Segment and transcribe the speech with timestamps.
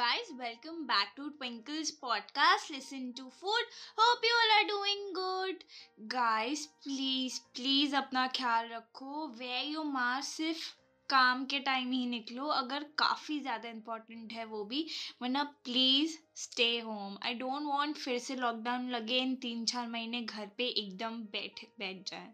[0.00, 2.70] guys, welcome back to Twinkle's podcast.
[2.70, 3.64] Listen to food.
[3.98, 5.64] Hope you all are doing good.
[6.08, 10.62] Guys, please, please अपना ख्याल रखो Wear your mask सिर्फ़
[11.08, 14.84] काम के time ही निकलो अगर काफ़ी ज़्यादा इम्पोर्टेंट है वो भी
[15.22, 20.22] वरना please stay home I don't want फिर से लॉकडाउन लगे इन तीन चार महीने
[20.22, 22.32] घर पे एकदम बैठ बैठ जाए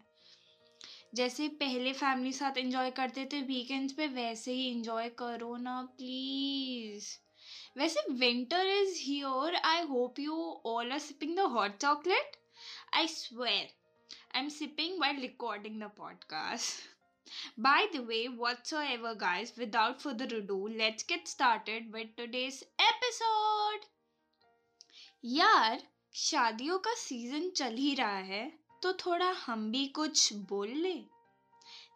[1.15, 7.15] जैसे पहले फैमिली साथ एंजॉय करते थे वीकेंड्स पे वैसे ही एंजॉय करो ना प्लीज़
[7.77, 12.37] वैसे winter is here I hope you all are sipping the hot chocolate
[12.93, 13.67] I swear
[14.35, 16.97] I am sipping while recording the podcast
[17.59, 23.87] By the way, whatsoever, guys, without further ado, let's get started with today's episode.
[25.25, 25.83] यार
[26.15, 31.16] शादियों का season चल ही रहा है तो थोड़ा हम भी कुछ बोल ले।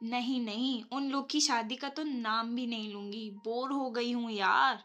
[0.01, 4.11] नहीं नहीं, उन लोग की शादी का तो नाम भी नहीं लूँगी। बोर हो गई
[4.11, 4.83] हूँ यार।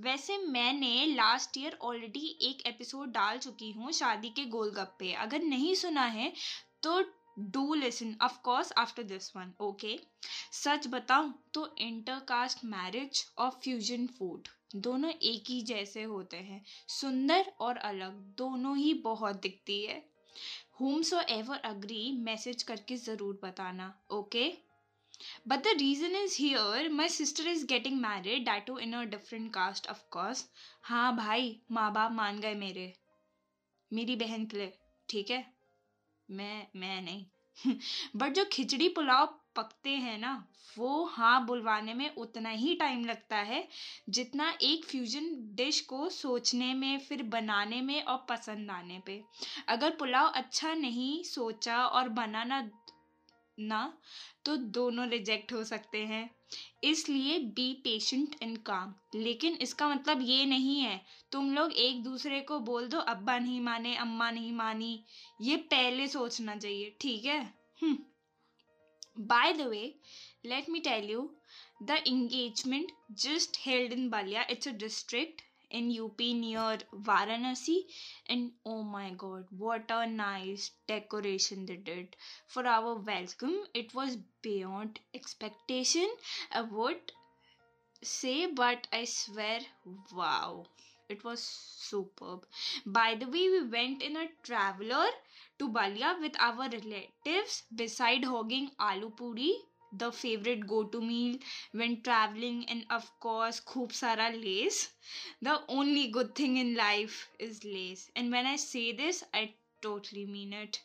[0.00, 5.74] वैसे मैंने लास्ट ईयर ऑलरेडी एक एपिसोड डाल चुकी हूँ शादी के गोलगप्पे। अगर नहीं
[5.74, 6.32] सुना है
[6.82, 7.00] तो
[7.50, 9.98] do listen of course after this one okay
[10.54, 17.52] सच बताऊँ तो इंटरकास्ट मैरिज और फ्यूजन फ़ूड दोनों एक ही जैसे होते हैं। सुंदर
[17.60, 20.02] और अलग, दोनों ही बहुत दिखती है।
[20.80, 24.48] Whomsoever agree message करके ज़रूर बताना okay
[25.48, 29.88] but the reason is here my sister is getting married that too in a different caste
[29.88, 30.48] of course
[30.82, 32.92] हाँ भाई माँ बाप मान गए मेरे।
[33.92, 34.72] मेरी बहन के लिए,
[35.08, 35.44] ठीक है?
[36.28, 37.26] मैं मैं नहीं।
[38.16, 39.26] बट जो खिचड़ी पुलाव
[39.56, 40.32] पकते हैं ना,
[40.78, 43.68] वो हाँ बुलवाने में उतना ही टाइम लगता है,
[44.08, 49.22] जितना एक फ्यूजन डिश को सोचने में, फिर बनाने में और पसंद आने पे।
[49.68, 52.62] अगर पुलाव अच्छा नहीं सोचा और बनाना
[53.58, 53.92] ना
[54.44, 56.35] तो दोनों रिजेक्ट हो सकते हैं।
[56.84, 61.00] इसलिए बी पेशेंट इन काम लेकिन इसका मतलब ये नहीं है,
[61.32, 65.04] तुम लोग एक दूसरे को बोल दो, अब्बा नहीं माने, अम्मा नहीं मानी,
[65.40, 67.40] ये पहले सोचना चाहिए, ठीक है?
[69.20, 69.82] By the way
[70.46, 71.28] let me tell you
[71.82, 77.86] the engagement just held in Ballia it's a district in UP near Varanasi,
[78.26, 82.16] and oh my god, what a nice decoration they did
[82.46, 83.66] for our welcome.
[83.74, 86.08] It was beyond expectation,
[86.50, 87.12] I would
[88.02, 89.60] say, but I swear,
[90.10, 90.64] wow.
[91.10, 92.46] It was superb.
[92.86, 95.08] By the way, we went in a traveler
[95.58, 99.52] to Balia with our relatives beside hogging aloo puri,
[99.98, 101.38] the favourite go to meal
[101.78, 104.88] when travelling and of course खूब सारा Lay's
[105.44, 109.46] the only good thing in life is Lay's and when I say this I
[109.82, 110.76] totally mean it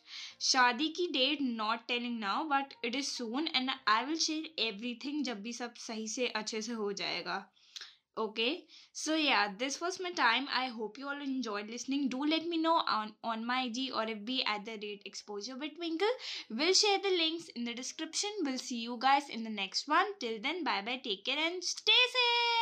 [0.50, 4.62] शादी की date not telling now but it is soon and I will share
[5.04, 7.44] everything जब भी सब सही से अच्छे से हो जाएगा.
[8.16, 8.64] Okay?
[8.92, 10.48] So yeah this was my time.
[10.54, 12.08] I hope you all enjoyed listening.
[12.08, 15.76] Do let me know on on my ig or fb at the rate exposure with
[15.76, 16.16] twinkle
[16.50, 18.30] we'll share the links in the description.
[18.42, 20.06] We'll see you guys in the next one.
[20.20, 22.61] Till then bye bye take care and stay safe